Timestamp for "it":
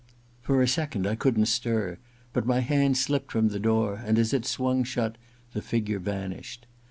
4.33-4.47